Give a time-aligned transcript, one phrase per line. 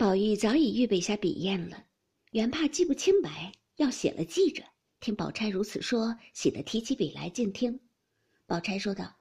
[0.00, 1.84] 宝玉早已预备下笔砚了，
[2.30, 4.64] 原怕记不清白，要写了记着。
[4.98, 7.78] 听宝钗如此说，喜得提起笔来静听。
[8.46, 9.18] 宝钗说道：“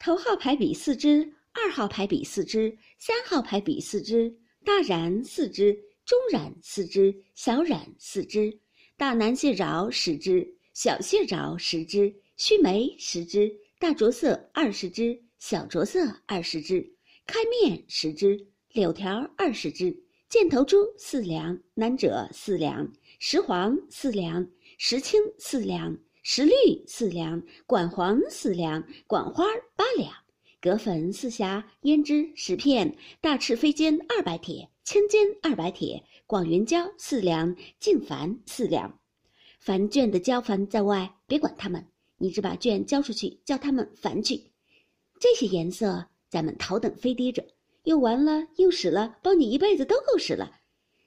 [0.00, 4.34] 头号排比四支，二号排比四支，三号排比四支，
[4.64, 8.58] 大染四支，中染四支，小染四支，
[8.96, 16.96] 大南蟹饶十支，小蟹饶十支，须眉十支，大着色二十支，小着色二十支，
[17.26, 20.02] 开面十支，柳条二十支，
[20.34, 24.44] 箭头珠四两，南者四两，石黄四两。”
[24.78, 26.52] 石青四两，石绿
[26.88, 29.44] 四两，管黄四两，管花
[29.76, 30.12] 八两，
[30.60, 38.98] 葛粉四匣，胭脂十片，大赤飞尖二百铁，青尖二百铁，广元胶四两，净矾四两。
[39.60, 41.86] 凡卷的交凡在外，别管他们，
[42.18, 44.50] 你只把卷交出去，叫他们凡去。
[45.20, 47.46] 这些颜色，咱们头等飞滴着，
[47.84, 50.52] 用完了用使了，包你一辈子都够使了。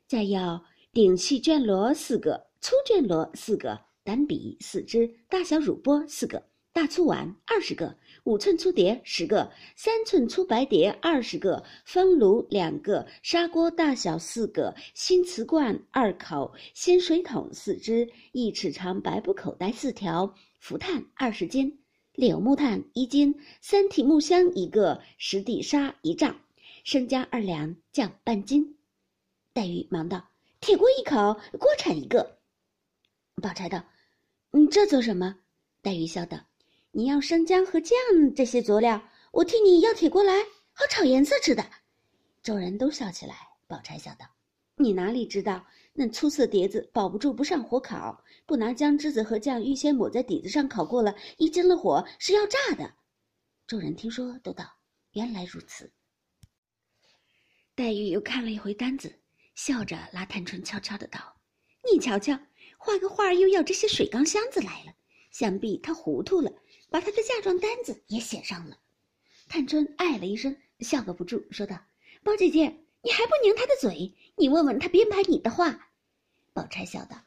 [0.08, 0.64] 再要
[0.94, 2.48] 顶细卷罗四个。
[2.60, 6.44] 粗卷罗四个，单笔四支，大小乳钵四个，
[6.74, 21.80] 大粗碗二十个，五寸粗碟十个，三寸粗白碟二十个，方炉两个，砂锅大小四个，新瓷罐二口，新水桶四只，一尺长白布口袋四条，浮炭二十斤，
[22.14, 26.36] 柳木炭一斤，三体木箱一个，十地沙一丈，
[26.88, 28.78] 生姜二两，酱半斤。
[29.52, 30.26] 黛玉忙道
[30.62, 32.40] ：“铁锅一口，锅铲一个。”
[33.44, 33.84] 宝钗道
[34.52, 35.36] ：“你，这做什么？”
[35.84, 36.40] 黛玉笑道
[36.92, 37.98] ：“你要生姜和酱
[38.34, 40.34] 这些佐料，我替你要铁锅来，
[40.72, 41.62] 好炒颜色吃的。”
[42.42, 43.36] 众人都笑起来。
[43.68, 44.26] 宝钗笑道
[44.80, 52.94] ：“你哪里知道，那粗色碟子保不住不上火烤，不拿姜汁子和酱预先抹在底子上烤过了，一惊了火是要炸的。”
[53.68, 54.64] 众人听说，都道
[55.12, 55.92] ：“原来如此。”
[57.78, 59.20] 黛玉又看了一回单子，
[59.54, 61.20] 笑着拉探春悄悄的道
[61.94, 62.36] ：“你瞧瞧。”
[62.76, 64.94] 画个画又要这些水缸箱子来了，
[65.30, 66.52] 想必他糊涂了，
[66.90, 68.80] 把他的嫁妆单子也写上了。
[69.48, 71.78] 探春哎了一声，笑个不住，说道
[72.26, 72.64] ：“宝姐姐，
[73.04, 74.12] 你还不拧他的嘴？
[74.36, 75.92] 你问问他编排你的话。”
[76.54, 77.22] 宝钗笑道：“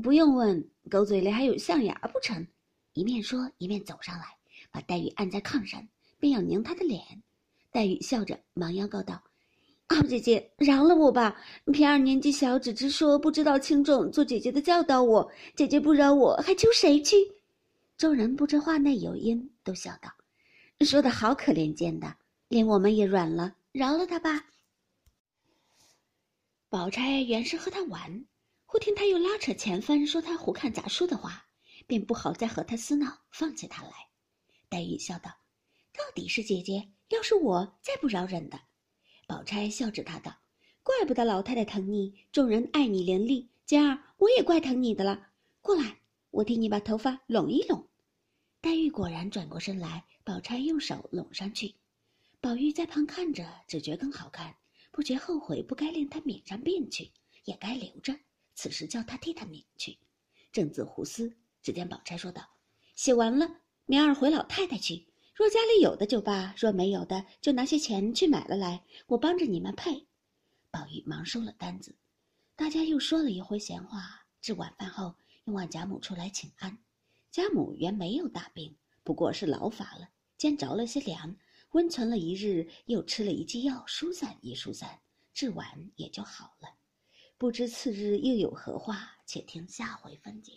[0.00, 2.46] 不用问，狗嘴里还有象牙不成？”
[2.94, 4.36] 一面说，一面走上来，
[4.70, 5.84] 把黛玉按在炕上，
[6.20, 7.24] 便要拧她的脸。
[7.72, 9.20] 黛玉笑着忙央告道。
[9.92, 11.36] 二姐姐，饶了我吧！
[11.72, 15.28] 平儿年纪小，只知说不知道轻重，做姐姐的教导我。
[15.56, 17.16] 姐姐不饶我，还求谁去？
[17.96, 20.08] 众人不知话内有因，都笑道
[20.86, 22.14] ：“说的好可怜见的，
[22.46, 24.46] 连我们也软了，饶了他吧。”
[26.70, 28.24] 宝钗原是和他玩，
[28.66, 31.44] 忽听他又拉扯前番，说他胡看杂书的话，
[31.88, 33.90] 便不好再和他厮闹，放弃他来。
[34.68, 35.32] 黛玉笑道
[35.98, 38.60] ：“到底是姐姐，要是我，再不饶人的。”
[39.30, 40.36] 宝钗笑着，她道
[40.82, 43.46] ：“怪不得老太太疼你，众人爱你伶俐。
[43.64, 45.28] 今儿我也怪疼你的了。
[45.60, 46.00] 过来，
[46.32, 47.86] 我替你把头发拢一拢。”
[48.60, 51.76] 黛玉果然转过身来，宝钗用手拢上去。
[52.40, 54.52] 宝玉在旁看着，只觉更好看，
[54.90, 57.12] 不觉后悔不该令她免上便去，
[57.44, 58.12] 也该留着。
[58.56, 59.96] 此时叫他替他拧去，
[60.50, 62.42] 正自胡思，只见宝钗说道
[62.96, 70.06] ：“写完了，明儿回老太太去。”若家里有的就罢，若没有的，就拿些钱去买了来，我帮着你们配。
[70.70, 71.96] 宝玉忙收了单子，
[72.54, 74.26] 大家又说了一回闲话。
[74.40, 75.14] 至晚饭后，
[75.44, 76.78] 又望贾母出来请安。
[77.30, 81.34] 贾母原没有大病，不过是劳乏了，兼着了些凉，
[81.70, 85.00] 温存了一日，又吃了一剂药，疏散一疏散，
[85.32, 86.68] 至晚也就好了。
[87.38, 90.52] 不知次日又有何话，且听下回分解。